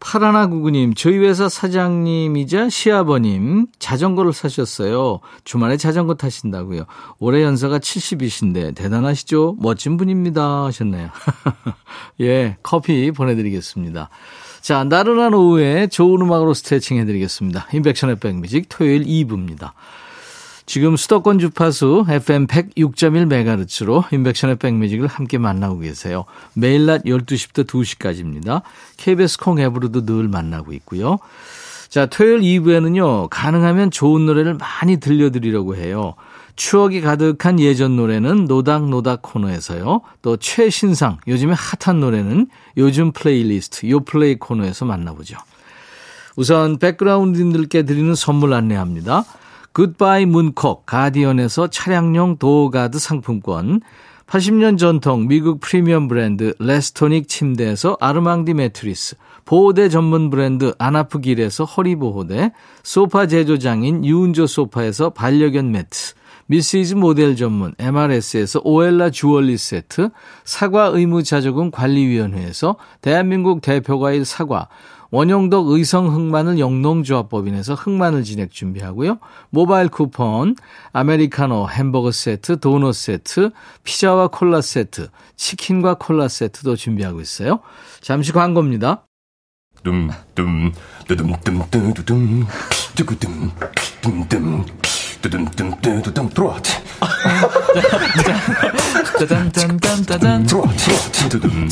파라나 0.00 0.46
구구님, 0.48 0.94
저희 0.94 1.18
회사 1.18 1.48
사장님이자 1.48 2.68
시아버님 2.68 3.66
자전거를 3.78 4.32
사셨어요. 4.32 5.20
주말에 5.44 5.76
자전거 5.76 6.14
타신다고요. 6.14 6.84
올해 7.18 7.42
연세가 7.42 7.78
70이신데 7.78 8.74
대단하시죠? 8.74 9.56
멋진 9.58 9.96
분입니다 9.96 10.64
하셨네요. 10.66 11.10
예, 12.20 12.56
커피 12.62 13.10
보내드리겠습니다. 13.10 14.10
자, 14.60 14.84
나른한 14.84 15.34
오후에 15.34 15.88
좋은 15.88 16.22
음악으로 16.22 16.54
스트레칭 16.54 16.98
해드리겠습니다. 16.98 17.68
인백션의 17.72 18.16
백뮤직 18.16 18.66
토요일 18.68 19.04
2부입니다. 19.04 19.72
지금 20.66 20.96
수도권 20.96 21.38
주파수 21.38 22.06
FM 22.08 22.46
106.1MHz로 22.46 24.12
인백션의 24.12 24.56
백뮤직을 24.56 25.06
함께 25.06 25.36
만나고 25.36 25.78
계세요. 25.80 26.24
매일 26.54 26.86
낮 26.86 27.04
12시부터 27.04 27.66
2시까지입니다. 27.66 28.62
KBS 28.96 29.38
콩 29.38 29.58
앱으로도 29.60 30.06
늘 30.06 30.28
만나고 30.28 30.72
있고요. 30.72 31.18
자, 31.90 32.06
토요일 32.06 32.40
2부에는요, 32.40 33.28
가능하면 33.30 33.90
좋은 33.90 34.26
노래를 34.26 34.54
많이 34.54 34.96
들려드리려고 34.96 35.76
해요. 35.76 36.14
추억이 36.56 37.00
가득한 37.00 37.60
예전 37.60 37.96
노래는 37.96 38.46
노닥노닥 38.46 39.22
코너에서요. 39.22 40.00
또 40.22 40.36
최신상, 40.36 41.18
요즘에 41.28 41.54
핫한 41.54 42.00
노래는 42.00 42.48
요즘 42.76 43.12
플레이리스트, 43.12 43.88
요플레이 43.88 44.36
코너에서 44.36 44.86
만나보죠. 44.86 45.36
우선 46.36 46.78
백그라운드님들께 46.78 47.82
드리는 47.84 48.14
선물 48.14 48.54
안내합니다. 48.54 49.24
굿바이 49.74 50.24
문콕 50.24 50.86
가디언에서 50.86 51.66
차량용 51.66 52.38
door 52.38 52.66
guard 52.66 53.00
상품권 53.00 53.80
80년 54.28 54.78
전통 54.78 55.26
미국 55.26 55.58
프리미엄 55.58 56.06
브랜드 56.06 56.54
레스토닉 56.60 57.26
침대에서 57.26 57.96
아르망디 58.00 58.54
매트리스 58.54 59.16
보호대 59.44 59.88
전문 59.88 60.30
브랜드 60.30 60.74
아나프길에서 60.78 61.64
허리보호대 61.64 62.52
소파 62.84 63.26
제조장인 63.26 64.04
유운조 64.04 64.46
소파에서 64.46 65.10
반려견 65.10 65.72
매트 65.72 66.14
미시즈 66.46 66.94
모델 66.94 67.34
전문 67.34 67.74
MRS에서 67.78 68.60
오엘라 68.62 69.10
주얼리 69.10 69.56
세트 69.56 70.10
사과 70.44 70.84
의무자조금 70.84 71.72
관리위원회에서 71.72 72.76
대한민국 73.00 73.60
대표과일 73.60 74.24
사과 74.24 74.68
원용덕 75.10 75.68
의성 75.68 76.14
흑마늘 76.14 76.58
영농조합법인에서 76.58 77.74
흑마늘 77.74 78.24
진액 78.24 78.50
준비하고요. 78.50 79.18
모바일 79.50 79.88
쿠폰, 79.88 80.56
아메리카노 80.92 81.68
햄버거 81.68 82.10
세트, 82.10 82.60
도넛 82.60 82.94
세트, 82.94 83.50
피자와 83.84 84.28
콜라 84.28 84.60
세트, 84.60 85.08
치킨과 85.36 85.94
콜라 85.94 86.28
세트도 86.28 86.76
준비하고 86.76 87.20
있어요. 87.20 87.60
잠시 88.00 88.32
광고입니다. 88.32 89.06
둠둠 89.84 90.72
뚜둠 91.06 91.34
뚜둠 91.44 91.92
뚜둠 91.94 92.46
뚜구둠 92.96 93.50
둠둠 94.00 94.28
뚜둠 94.28 94.64
뚜둠뚜둠 95.24 96.28
들어와 96.34 96.60
짜잔짠짠짠짠 99.18 100.44
들어와 100.44 100.68
뚜둠 101.30 101.68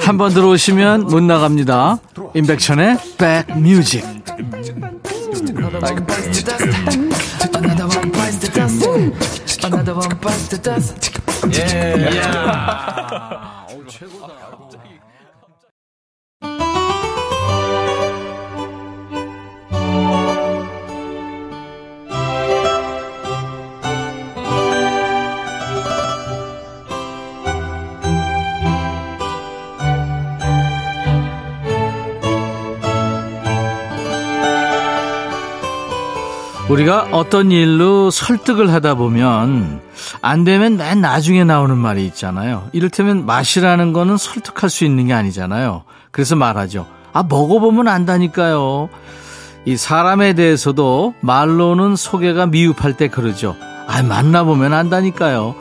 한번 0.00 0.32
들어오시면 0.32 1.06
못 1.06 1.20
나갑니다. 1.22 1.98
임백천의 2.34 2.98
백뮤직. 3.18 4.04
예. 11.52 12.12
최고 13.62 13.71
우리가 36.72 37.08
어떤 37.12 37.52
일로 37.52 38.10
설득을 38.10 38.72
하다 38.72 38.94
보면 38.94 39.82
안 40.22 40.44
되면 40.44 40.78
맨 40.78 41.02
나중에 41.02 41.44
나오는 41.44 41.76
말이 41.76 42.06
있잖아요. 42.06 42.70
이를테면 42.72 43.26
맛이라는 43.26 43.92
거는 43.92 44.16
설득할 44.16 44.70
수 44.70 44.86
있는 44.86 45.06
게 45.06 45.12
아니잖아요. 45.12 45.84
그래서 46.10 46.34
말하죠. 46.34 46.86
아, 47.12 47.24
먹어보면 47.28 47.88
안다니까요. 47.88 48.88
이 49.66 49.76
사람에 49.76 50.32
대해서도 50.32 51.12
말로는 51.20 51.94
소개가 51.94 52.46
미흡할 52.46 52.96
때 52.96 53.08
그러죠. 53.08 53.54
아, 53.86 54.02
만나보면 54.02 54.72
안다니까요. 54.72 55.54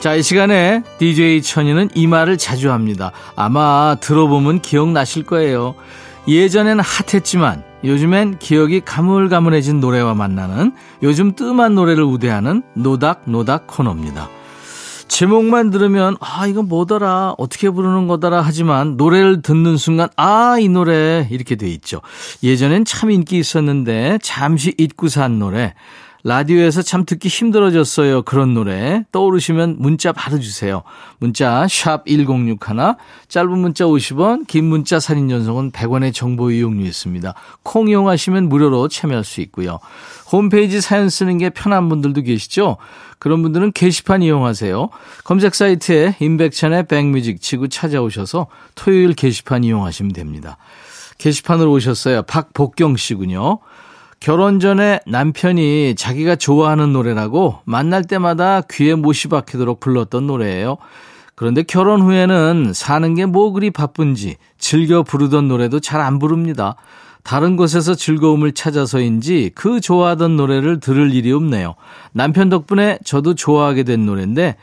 자, 0.00 0.14
이 0.14 0.22
시간에 0.22 0.82
DJ 0.98 1.40
천이는 1.40 1.88
이 1.94 2.06
말을 2.06 2.36
자주 2.36 2.70
합니다. 2.70 3.12
아마 3.34 3.96
들어보면 3.98 4.60
기억나실 4.60 5.24
거예요. 5.24 5.74
예전에는 6.28 6.84
핫했지만 6.84 7.69
요즘엔 7.84 8.38
기억이 8.38 8.80
가물가물해진 8.80 9.80
노래와 9.80 10.14
만나는 10.14 10.72
요즘 11.02 11.34
뜸한 11.34 11.74
노래를 11.74 12.04
우대하는 12.04 12.62
노닥노닥 12.74 13.66
코너입니다. 13.66 14.28
제목만 15.08 15.70
들으면 15.70 16.16
아 16.20 16.46
이건 16.46 16.68
뭐더라 16.68 17.34
어떻게 17.36 17.68
부르는 17.68 18.06
거더라 18.06 18.42
하지만 18.42 18.96
노래를 18.96 19.42
듣는 19.42 19.76
순간 19.76 20.08
아 20.16 20.56
이 20.60 20.68
노래 20.68 21.26
이렇게 21.30 21.56
돼 21.56 21.68
있죠. 21.68 22.00
예전엔 22.42 22.84
참 22.84 23.10
인기 23.10 23.38
있었는데 23.38 24.18
잠시 24.22 24.74
잊고 24.78 25.08
산 25.08 25.38
노래 25.38 25.74
라디오에서 26.22 26.82
참 26.82 27.04
듣기 27.04 27.28
힘들어졌어요. 27.28 28.22
그런 28.22 28.54
노래 28.54 29.04
떠오르시면 29.12 29.76
문자 29.78 30.12
바로 30.12 30.38
주세요. 30.38 30.82
문자 31.18 31.66
샵 31.68 32.04
1061, 32.06 32.58
짧은 33.28 33.58
문자 33.58 33.84
50원, 33.84 34.46
긴 34.46 34.64
문자 34.66 35.00
사진 35.00 35.28
전송은 35.28 35.72
100원의 35.72 36.12
정보 36.12 36.50
이용료 36.50 36.84
있습니다. 36.84 37.34
콩 37.62 37.88
이용하시면 37.88 38.48
무료로 38.48 38.88
참여할 38.88 39.24
수 39.24 39.40
있고요. 39.42 39.78
홈페이지 40.30 40.80
사연 40.80 41.08
쓰는 41.08 41.38
게 41.38 41.50
편한 41.50 41.88
분들도 41.88 42.22
계시죠? 42.22 42.76
그런 43.18 43.42
분들은 43.42 43.72
게시판 43.72 44.22
이용하세요. 44.22 44.88
검색 45.24 45.54
사이트에 45.54 46.16
임백천의 46.20 46.86
백뮤직 46.86 47.40
치고 47.40 47.68
찾아오셔서 47.68 48.46
토요일 48.74 49.14
게시판 49.14 49.64
이용하시면 49.64 50.12
됩니다. 50.12 50.56
게시판으로 51.18 51.70
오셨어요. 51.72 52.22
박복경 52.22 52.96
씨군요. 52.96 53.58
결혼 54.20 54.60
전에 54.60 55.00
남편이 55.06 55.94
자기가 55.96 56.36
좋아하는 56.36 56.92
노래라고 56.92 57.60
만날 57.64 58.04
때마다 58.04 58.60
귀에 58.70 58.94
못이 58.94 59.28
박히도록 59.30 59.80
불렀던 59.80 60.26
노래예요. 60.26 60.76
그런데 61.34 61.62
결혼 61.62 62.02
후에는 62.02 62.72
사는 62.74 63.14
게 63.14 63.24
뭐 63.24 63.52
그리 63.52 63.70
바쁜지 63.70 64.36
즐겨 64.58 65.02
부르던 65.02 65.48
노래도 65.48 65.80
잘 65.80 66.02
안 66.02 66.18
부릅니다. 66.18 66.76
다른 67.22 67.56
곳에서 67.56 67.94
즐거움을 67.94 68.52
찾아서인지 68.52 69.52
그 69.54 69.80
좋아하던 69.80 70.36
노래를 70.36 70.80
들을 70.80 71.14
일이 71.14 71.32
없네요. 71.32 71.74
남편 72.12 72.50
덕분에 72.50 72.98
저도 73.04 73.34
좋아하게 73.34 73.84
된 73.84 74.04
노래인데 74.04 74.56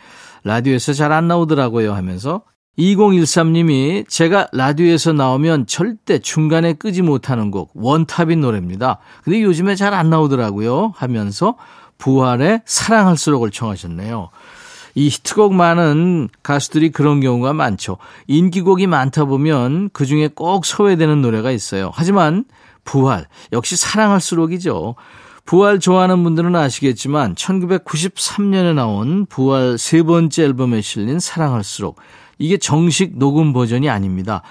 라디오에서 0.44 0.94
잘 0.94 1.12
안 1.12 1.28
나오더라고요 1.28 1.94
하면서 1.94 2.44
2013님이 2.78 4.08
제가 4.08 4.48
라디오에서 4.52 5.14
나오면 5.14 5.66
절대 5.68 6.20
중간에 6.20 6.74
끄지 6.74 7.02
못하는 7.02 7.50
곡 7.50 7.72
원탑인 7.74 8.40
노래입니다. 8.40 9.00
근데 9.24 9.42
요즘에 9.42 9.76
잘 9.76 9.94
안 9.94 10.10
나오더라고요 10.10 10.94
하면서 10.96 11.56
부활의 11.98 12.62
사랑할수록을 12.66 13.50
청하셨네요. 13.50 14.30
이 14.94 15.08
히트곡 15.08 15.54
많은 15.54 16.30
가수들이 16.44 16.92
그런 16.92 17.20
경우가 17.20 17.54
많죠. 17.54 17.98
인기곡이 18.28 18.86
많다 18.86 19.26
보면 19.26 19.90
그 19.94 20.06
중에 20.06 20.28
꼭 20.28 20.66
소외되는 20.66 21.22
노래가 21.22 21.52
있어요. 21.52 21.92
하지만 21.94 22.46
부활, 22.84 23.28
역시 23.54 23.76
사랑할수록이죠. 23.76 24.96
부활 25.46 25.80
좋아하는 25.80 26.24
분들은 26.24 26.56
아시겠지만 26.56 27.36
1993년에 27.36 28.74
나온 28.76 29.26
부활 29.26 29.78
세 29.78 30.04
번째 30.04 30.44
앨범에 30.44 30.82
실린 30.82 31.20
사랑할수록 31.20 31.98
이게 32.40 32.58
정식 32.58 33.18
녹음 33.18 33.54
버전이 33.54 33.90
아닙니다. 33.90 34.42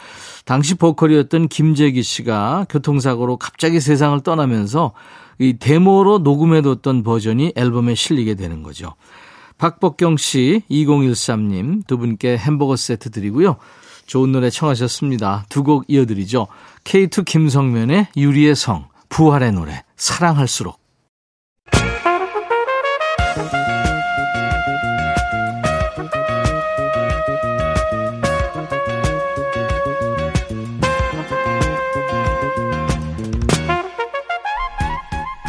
당시 0.45 0.75
보컬이었던 0.75 1.49
김재기 1.49 2.03
씨가 2.03 2.67
교통사고로 2.69 3.37
갑자기 3.37 3.81
세상을 3.81 4.21
떠나면서 4.21 4.93
이 5.39 5.59
데모로 5.59 6.19
녹음해뒀던 6.19 7.03
버전이 7.03 7.53
앨범에 7.57 7.95
실리게 7.95 8.35
되는 8.35 8.63
거죠. 8.63 8.95
박복경 9.59 10.17
씨, 10.17 10.63
2013님 10.71 11.87
두 11.87 11.99
분께 11.99 12.37
햄버거 12.37 12.77
세트 12.77 13.11
드리고요. 13.11 13.57
좋은 14.07 14.31
노래 14.33 14.51
청하셨습니다. 14.51 15.47
두 15.49 15.63
곡 15.63 15.85
이어드리죠. 15.89 16.47
K2 16.85 17.25
김성면의 17.25 18.09
유리의 18.17 18.55
성, 18.55 18.87
부활의 19.09 19.53
노래, 19.53 19.83
사랑할수록. 19.97 20.86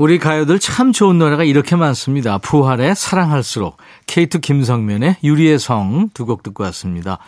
우리 0.00 0.18
가요들 0.18 0.58
참 0.60 0.92
좋은 0.92 1.18
노래가 1.18 1.44
이렇게 1.44 1.76
많습니다. 1.76 2.38
부활의 2.38 2.94
사랑할수록, 2.96 3.76
K2 4.06 4.40
김성면의 4.40 5.16
유리의 5.22 5.58
성 5.58 6.08
두 6.14 6.24
곡 6.24 6.42
듣고 6.42 6.64
왔습니다. 6.64 7.18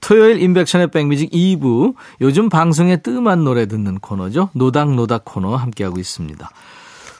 토요일 0.00 0.40
임백천의 0.40 0.86
백뮤직 0.90 1.30
2부, 1.30 1.92
요즘 2.22 2.48
방송에 2.48 2.96
뜸한 2.96 3.44
노래 3.44 3.66
듣는 3.66 3.98
코너죠. 3.98 4.48
노닥노닥 4.54 5.26
코너 5.26 5.54
함께하고 5.54 6.00
있습니다. 6.00 6.50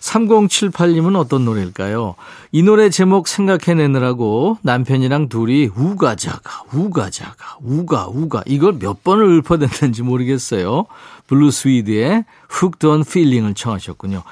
3078님은 0.00 1.16
어떤 1.16 1.44
노래일까요? 1.44 2.14
이 2.52 2.62
노래 2.62 2.88
제목 2.88 3.28
생각해내느라고 3.28 4.56
남편이랑 4.62 5.28
둘이 5.28 5.66
우가자가, 5.76 6.62
우가자가, 6.72 7.58
우가, 7.62 8.06
우가, 8.08 8.42
이걸 8.46 8.78
몇 8.78 9.04
번을 9.04 9.38
읊어댔는지 9.40 10.02
모르겠어요. 10.02 10.86
Blue 11.26 11.62
Swede의 11.62 12.24
on 12.86 13.00
Feeling을 13.06 13.52
청하셨군요. 13.52 14.22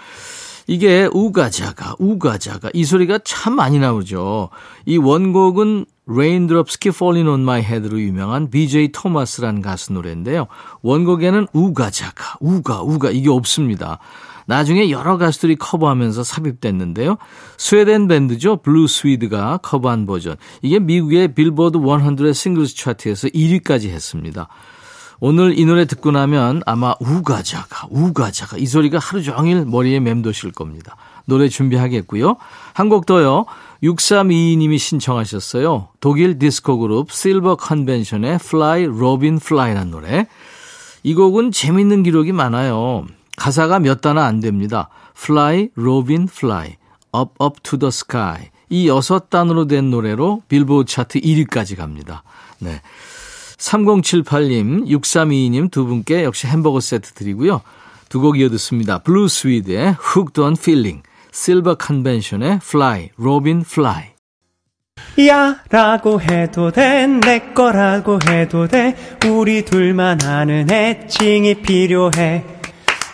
이게 0.66 1.08
우가자가, 1.12 1.96
우가자가 1.98 2.70
이 2.74 2.84
소리가 2.84 3.20
참 3.24 3.54
많이 3.54 3.78
나오죠. 3.78 4.50
이 4.86 4.96
원곡은 4.96 5.86
Raindrops 6.08 6.78
Keep 6.78 6.96
Falling 6.96 7.28
on 7.28 7.40
My 7.40 7.60
Head로 7.60 8.00
유명한 8.00 8.50
BJ 8.50 8.88
토마스란 8.92 9.60
가수 9.62 9.92
노래인데요. 9.92 10.46
원곡에는 10.82 11.48
우가자가, 11.52 12.36
우가, 12.40 12.82
우가 12.82 13.10
이게 13.10 13.30
없습니다. 13.30 13.98
나중에 14.46 14.90
여러 14.90 15.18
가수들이 15.18 15.56
커버하면서 15.56 16.24
삽입됐는데요. 16.24 17.16
스웨덴 17.56 18.08
밴드죠. 18.08 18.56
Blue 18.56 18.88
Swede가 18.88 19.58
커버한 19.58 20.06
버전. 20.06 20.36
이게 20.62 20.78
미국의 20.78 21.34
빌보드 21.34 21.78
100 21.78 22.34
Singles 22.34 22.76
차트에서 22.76 23.28
1위까지 23.28 23.88
했습니다. 23.88 24.48
오늘 25.24 25.56
이 25.56 25.64
노래 25.64 25.84
듣고 25.84 26.10
나면 26.10 26.62
아마 26.66 26.96
우가자가, 26.98 27.86
우가자가 27.90 28.56
이 28.56 28.66
소리가 28.66 28.98
하루 28.98 29.22
종일 29.22 29.64
머리에 29.64 30.00
맴도실 30.00 30.50
겁니다. 30.50 30.96
노래 31.26 31.48
준비하겠고요. 31.48 32.38
한 32.72 32.88
곡 32.88 33.06
더요. 33.06 33.46
6322님이 33.84 34.80
신청하셨어요. 34.80 35.90
독일 36.00 36.40
디스코 36.40 36.78
그룹 36.78 37.12
실버 37.12 37.54
컨벤션의 37.54 38.40
Fly 38.42 38.86
Robin 38.86 39.36
Fly라는 39.40 39.92
노래. 39.92 40.26
이 41.04 41.14
곡은 41.14 41.52
재밌는 41.52 42.02
기록이 42.02 42.32
많아요. 42.32 43.06
가사가 43.36 43.78
몇 43.78 44.00
단어 44.00 44.22
안 44.22 44.40
됩니다. 44.40 44.88
Fly 45.16 45.68
Robin 45.78 46.26
Fly, 46.28 46.74
Up 47.16 47.32
Up 47.40 47.60
to 47.62 47.78
the 47.78 47.90
Sky. 47.90 48.50
이 48.70 48.88
여섯 48.88 49.30
단으로 49.30 49.68
된 49.68 49.88
노래로 49.92 50.42
빌보드 50.48 50.90
차트 50.90 51.20
1위까지 51.20 51.76
갑니다. 51.76 52.24
네. 52.58 52.82
3078님, 53.62 54.86
6322님 54.88 55.70
두 55.70 55.86
분께 55.86 56.24
역시 56.24 56.46
햄버거 56.46 56.80
세트 56.80 57.12
드리고요. 57.12 57.60
두 58.08 58.20
곡 58.20 58.38
이어 58.38 58.50
듣습니다. 58.50 58.98
Blue 58.98 59.28
Swede의 59.28 59.96
Hooked 60.14 60.40
on 60.40 60.54
Feeling, 60.58 61.02
Silver 61.32 61.76
Convention의 61.76 62.58
Fly, 62.62 63.10
Robin 63.16 63.62
Fly. 63.66 64.12
야 65.26 65.56
라고 65.70 66.20
해도 66.20 66.70
돼 66.70 67.06
내 67.06 67.52
거라고 67.54 68.18
해도 68.28 68.68
돼 68.68 68.94
우리 69.26 69.64
둘만 69.64 70.22
아는 70.22 70.70
애칭이 70.70 71.54
필요해 71.62 72.44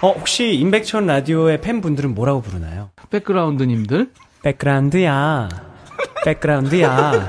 어 0.02 0.10
혹시 0.12 0.54
임백천 0.54 1.06
라디오의 1.06 1.60
팬분들은 1.60 2.14
뭐라고 2.14 2.42
부르나요? 2.42 2.90
백그라운드님들? 3.10 4.10
백그라운드야 4.42 5.48
백그라운드야 6.24 7.28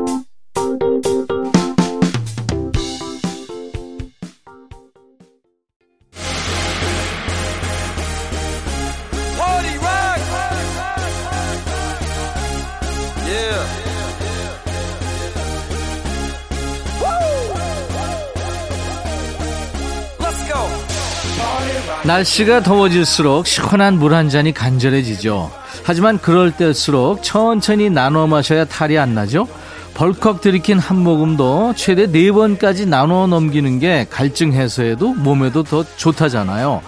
날씨가 22.11 22.61
더워질수록 22.63 23.47
시원한 23.47 23.97
물 23.97 24.13
한 24.13 24.27
잔이 24.27 24.51
간절해지죠. 24.51 25.49
하지만 25.83 26.17
그럴 26.19 26.51
때일수록 26.51 27.23
천천히 27.23 27.89
나눠 27.89 28.27
마셔야 28.27 28.65
탈이 28.65 28.97
안 28.99 29.15
나죠. 29.15 29.47
벌컥 29.93 30.41
들이킨 30.41 30.77
한 30.77 30.97
모금도 30.97 31.73
최대 31.77 32.07
네 32.11 32.33
번까지 32.33 32.85
나눠 32.85 33.27
넘기는 33.27 33.79
게 33.79 34.07
갈증 34.09 34.51
해소에도 34.51 35.13
몸에도 35.13 35.63
더 35.63 35.85
좋다잖아요. 35.95 36.81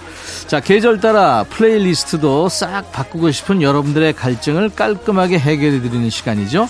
자, 0.48 0.60
계절 0.60 1.00
따라 1.00 1.46
playlist도 1.50 2.50
싹 2.50 2.92
바꾸고 2.92 3.32
싶은 3.32 3.62
여러분들의 3.62 4.12
갈증을 4.14 4.72
깔끔하게 4.76 5.40
해결해 5.40 5.82
드리는 5.82 6.10
시간이죠. 6.10 6.68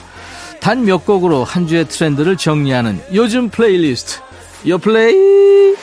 단 0.59 0.85
몇 0.85 1.07
곡으로 1.07 1.43
한 1.43 1.65
주의 1.65 1.83
트렌드를 1.87 2.37
정리하는 2.37 3.01
요즘 3.15 3.49
플레이리스트. 3.49 4.19
요 4.67 4.77
플레이. 4.77 5.73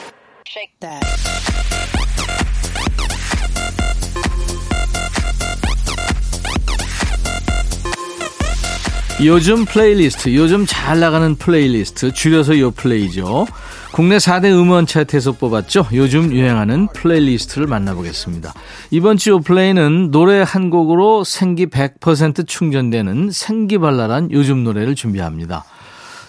요즘 9.23 9.67
플레이리스트, 9.67 10.35
요즘 10.35 10.65
잘 10.67 10.99
나가는 10.99 11.35
플레이리스트, 11.35 12.11
줄여서 12.11 12.59
요 12.59 12.71
플레이죠. 12.71 13.47
국내 13.93 14.17
4대 14.17 14.47
음원 14.47 14.87
차트에서 14.87 15.33
뽑았죠. 15.33 15.89
요즘 15.93 16.33
유행하는 16.33 16.89
playlist를 16.95 17.67
만나보겠습니다. 17.67 18.55
이번 18.91 19.19
주 19.19 19.30
요 19.30 19.41
플레이는 19.41 20.11
노래 20.11 20.43
한 20.47 20.71
곡으로 20.71 21.25
생기 21.25 21.67
100% 21.67 22.47
충전되는 22.47 23.31
생기발랄한 23.31 24.31
요즘 24.33 24.65
노래를 24.65 24.95
준비합니다. 24.95 25.65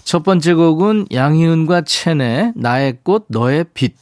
첫 0.03 0.23
번째 0.23 0.53
곡은 0.55 1.07
양희은과 1.13 1.83
첸의 1.83 2.53
나의 2.57 2.97
꽃 3.03 3.25
너의 3.29 3.65
빛. 3.73 3.95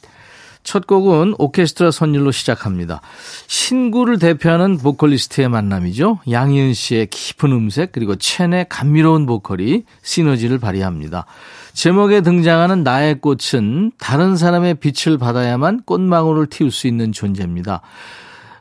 첫 0.62 0.86
곡은 0.86 1.34
오케스트라 1.38 1.90
선율로 1.90 2.30
시작합니다. 2.32 3.00
신구를 3.46 4.18
대표하는 4.18 4.78
보컬리스트의 4.78 5.48
만남이죠. 5.48 6.20
양희은 6.30 6.74
씨의 6.74 7.06
깊은 7.06 7.50
음색 7.50 7.92
그리고 7.92 8.16
첸의 8.16 8.66
감미로운 8.68 9.26
보컬이 9.26 9.84
시너지를 10.02 10.58
발휘합니다. 10.58 11.26
제목에 11.72 12.20
등장하는 12.20 12.82
나의 12.82 13.20
꽃은 13.20 13.92
다른 13.98 14.36
사람의 14.36 14.74
빛을 14.74 15.18
받아야만 15.18 15.82
꽃망울을 15.84 16.46
틔울 16.46 16.70
수 16.70 16.86
있는 16.86 17.12
존재입니다. 17.12 17.80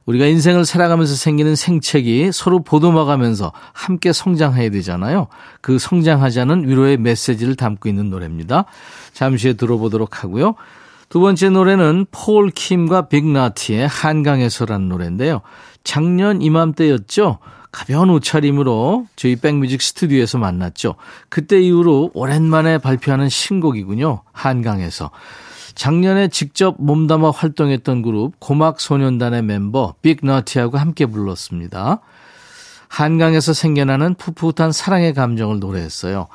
우리가 0.06 0.26
인생을 0.26 0.66
살아가면서 0.66 1.14
생기는 1.16 1.56
생책이 1.56 2.32
서로 2.34 2.64
보듬어가면서 2.64 3.52
함께 3.74 4.12
성장해야 4.12 4.72
되잖아요. 4.72 5.28
그 5.62 5.78
성장하자는 5.78 6.68
위로의 6.68 6.98
메시지를 6.98 7.56
담고 7.56 7.88
있는 7.90 8.10
노래입니다. 8.10 8.66
잠시 9.14 9.50
후에 9.50 9.54
들어보도록 9.54 10.24
하고요. 10.24 10.56
두 11.10 11.20
번째 11.20 11.50
노래는 11.50 12.06
폴 12.12 12.52
킴과 12.52 13.10
빅나티의 13.10 13.88
한강에서라는 13.88 14.90
노래인데요. 14.90 15.42
작년 15.84 16.42
이맘때였죠. 16.42 17.40
가벼운 17.72 18.10
옷차림으로 18.10 19.08
저희 19.16 19.36
백뮤직 19.36 19.82
스튜디오에서 19.82 20.38
만났죠. 20.38 20.96
그때 21.30 21.60
이후로 21.60 22.12
오랜만에 22.14 22.78
발표하는 22.78 23.30
신곡이군요. 23.30 24.22
한강에서. 24.32 25.12
작년에 25.76 26.28
직접 26.28 26.76
몸담아 26.80 27.32
활동했던 27.32 28.02
그룹 28.02 28.40
고막 28.40 28.80
소년단의 28.80 29.44
멤버 29.44 29.96
빅너티하고 30.02 30.78
함께 30.78 31.06
불렀습니다. 31.06 32.02
한강에서 32.88 33.54
생겨나는 33.54 34.16
풋풋한 34.16 34.72
사랑의 34.72 35.14
감정을 35.14 35.60
노래했어요. 35.60 36.28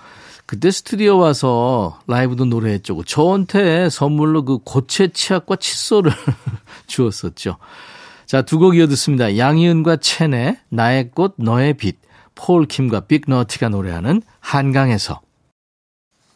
그때 0.46 0.70
스튜디오 0.70 1.18
와서 1.18 1.98
라이브도 2.06 2.44
노래했죠. 2.44 3.02
저한테 3.04 3.88
선물로 3.88 4.44
그 4.44 4.58
고체 4.58 5.08
치약과 5.08 5.56
칫솔을 5.56 6.12
주었었죠. 6.86 7.56
자, 8.26 8.42
두 8.42 8.58
곡 8.58 8.76
이어 8.76 8.86
듣습니다. 8.88 9.36
양희은과 9.38 9.96
첸의 9.96 10.58
나의 10.68 11.10
꽃 11.12 11.34
너의 11.38 11.74
빛, 11.74 11.98
폴 12.34 12.66
킴과 12.66 13.00
빅너티가 13.00 13.68
노래하는 13.70 14.22
한강에서. 14.40 15.20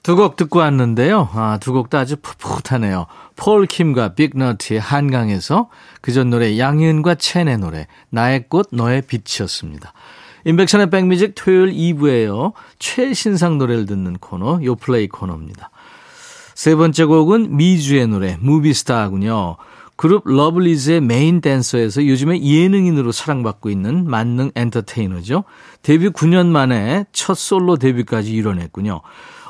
두 0.02 0.16
곡 0.16 0.36
듣고 0.36 0.60
왔는데요. 0.60 1.28
아, 1.32 1.58
두 1.60 1.72
곡도 1.74 1.98
아주 1.98 2.16
풋풋하네요. 2.16 3.06
폴 3.36 3.66
킴과 3.66 4.14
빅너트의 4.14 4.80
한강에서 4.80 5.68
그전 6.00 6.30
노래 6.30 6.58
양희은과 6.58 7.16
첸의 7.16 7.58
노래 7.58 7.86
나의 8.08 8.48
꽃 8.48 8.68
너의 8.72 9.02
빛이었습니다. 9.02 9.92
임백천의 10.48 10.88
백뮤직 10.88 11.34
토요일 11.34 11.74
2부에요. 11.74 12.54
최신상 12.78 13.58
노래를 13.58 13.84
듣는 13.84 14.14
코너 14.14 14.58
요플레이 14.64 15.08
코너입니다. 15.08 15.70
세 16.54 16.74
번째 16.74 17.04
곡은 17.04 17.54
미주의 17.54 18.06
노래 18.06 18.38
Movie 18.40 18.80
Star군요. 18.80 19.58
그룹 19.96 20.22
러블리즈의 20.24 21.02
메인 21.02 21.42
댄서에서 21.42 22.06
요즘에 22.06 22.42
예능인으로 22.42 23.12
사랑받고 23.12 23.68
있는 23.68 24.08
만능 24.08 24.50
엔터테이너죠. 24.54 25.44
데뷔 25.82 26.08
9년 26.08 26.46
만에 26.46 27.04
첫 27.12 27.36
솔로 27.36 27.76
데뷔까지 27.76 28.32
이뤄냈군요. 28.32 29.02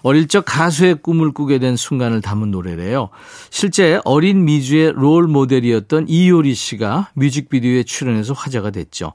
어릴 0.02 0.26
적 0.26 0.44
가수의 0.44 0.96
꿈을 0.96 1.30
꾸게 1.30 1.60
된 1.60 1.76
순간을 1.76 2.22
담은 2.22 2.50
노래래요. 2.50 3.10
실제 3.50 4.00
어린 4.04 4.44
미주의 4.44 4.90
롤 4.92 5.28
모델이었던 5.28 6.06
이효리 6.08 6.54
씨가 6.54 7.10
뮤직비디오에 7.14 7.84
출연해서 7.84 8.32
화제가 8.32 8.70
됐죠. 8.70 9.12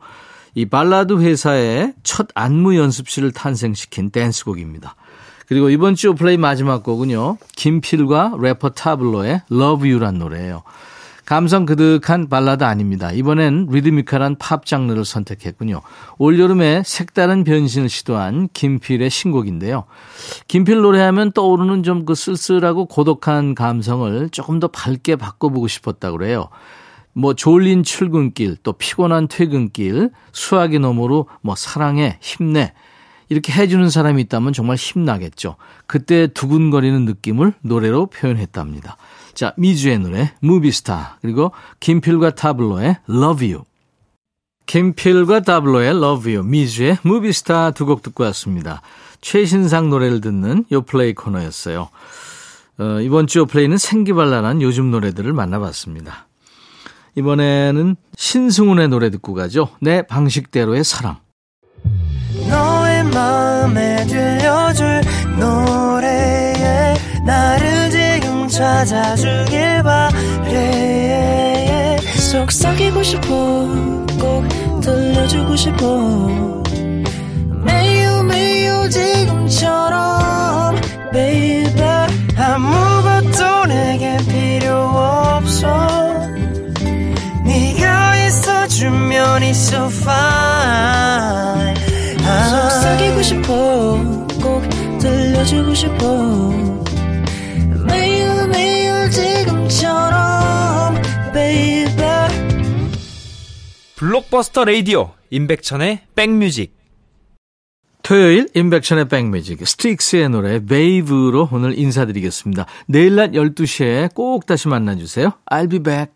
이 0.56 0.66
발라드 0.66 1.20
회사의 1.20 1.94
첫 2.04 2.28
안무 2.36 2.76
연습실을 2.78 3.32
탄생시킨 3.32 4.12
댄스곡입니다. 4.12 4.96
그리고 5.48 5.70
이번 5.70 5.96
주 5.96 6.13
플레이 6.16 6.38
마지막 6.38 6.84
곡은요. 6.84 7.38
김필과 7.56 8.38
래퍼 8.39 8.70
타블로의 8.70 9.42
Love 9.52 9.92
You란 9.92 10.20
노래예요. 10.20 10.63
감성 11.26 11.66
그득한 11.66 12.28
발라드 12.28 12.66
아닙니다. 12.66 13.12
이번엔 13.12 13.68
리드미컬한 13.72 14.36
팝 14.38 14.66
장르를 14.66 15.06
선택했군요. 15.06 15.82
올여름에 16.18 16.84
색다른 16.86 17.46
변신을 17.46 17.88
시도한 17.88 18.50
김필의 18.54 19.10
신곡인데요. 19.10 19.86
김필 20.50 20.82
노래하면 20.82 21.32
떠오르는 21.32 21.84
좀 21.84 22.04
그 22.06 22.13
쓸쓸하고 22.16 22.88
고독한 22.88 23.56
감성을 23.56 24.30
조금 24.32 24.60
더 24.60 24.68
밝게 24.68 25.16
바꿔보고 25.16 25.68
싶었다고 25.70 26.18
그래요. 26.18 26.50
뭐 27.13 27.34
졸린 27.34 27.84
출근길, 27.84 28.58
또 28.63 28.73
피곤한 28.73 29.28
퇴근길, 29.28 30.10
수화기 30.32 30.80
너머로 30.80 31.28
뭐 31.41 31.56
사랑해, 31.56 32.17
힘내 32.21 32.73
이렇게 33.30 33.54
해주는 33.54 33.89
사람이 33.89 34.21
있다면 34.23 34.54
정말 34.54 34.76
힘나겠죠. 34.76 35.56
그때 35.88 36.28
두근거리는 36.28 37.06
느낌을 37.06 37.54
노래로 37.62 38.08
표현했답니다. 38.08 38.97
자, 39.34 39.54
미주의 39.58 39.97
노래 39.97 40.34
Movie 40.42 40.84
Star 40.84 41.18
그리고 41.21 41.52
김필과 41.80 42.36
타블로의 42.36 42.97
Love 43.10 43.54
You. 43.54 43.63
김필과 44.65 45.41
타블로의 45.41 45.89
Love 45.89 46.36
You, 46.36 46.47
미주의 46.47 46.97
Movie 47.04 47.41
Star 47.41 47.72
두 47.71 47.86
곡 47.86 48.02
듣고 48.02 48.23
왔습니다. 48.26 48.82
최신상 49.21 49.89
노래를 49.89 50.21
듣는 50.21 50.65
요플레이 50.71 51.13
코너였어요. 51.13 51.89
어, 52.80 52.99
이번 53.02 53.28
주 53.28 53.39
요플레이는 53.39 53.78
생기발랄한 53.78 54.62
요즘 54.62 54.91
노래들을 54.91 55.32
만나봤습니다. 55.34 56.28
이번에는 57.15 57.95
신승훈의 58.15 58.89
노래 58.89 59.10
듣고 59.10 59.34
가죠. 59.34 59.69
내 59.82 60.04
방식대로의 60.04 60.84
사랑. 60.84 61.17
너의 62.49 63.04
마음에 63.06 64.06
들려줄 64.06 65.02
노래에 65.39 66.93
나를 67.26 67.89
지금 67.91 68.47
찾아주길 68.47 69.84
바래 69.84 71.63
속삭이고 72.34 73.04
싶어 73.04 73.28
꼭 74.19 74.43
들려주고 74.82 75.56
싶어 75.56 76.63
매우 77.63 78.23
매우 78.23 78.89
지금처럼 78.89 80.76
baby 81.12 81.80
아무것도 82.36 83.65
내게 83.67 84.17
필요 84.28 84.73
없어 84.76 86.03
있어주면 88.84 89.43
있어 89.43 89.86
fine 89.86 91.76
속삭이고 92.50 93.22
싶어 93.22 93.48
꼭 94.41 94.62
들려주고 95.00 95.74
싶어 95.74 96.52
매일 97.88 98.48
매일 98.50 99.10
지금처럼 99.10 101.02
baby 101.34 102.28
블록버스터 103.96 104.65
레이디오 104.65 105.12
임백천의 105.30 106.02
백뮤직 106.15 106.76
토요일 108.02 108.50
임백천의 108.54 109.08
백뮤직 109.08 109.65
Styx의 109.66 110.30
노래 110.30 110.60
Babe로 110.66 111.48
오늘 111.54 111.80
인사드리겠습니다. 111.80 112.65
내일 112.88 113.15
낮 113.15 113.32
12시에 113.32 114.13
꼭 114.13 114.46
다시 114.46 114.67
만나주세요. 114.67 115.32
I'll 115.50 115.69
be 115.69 115.80
back. 115.80 116.12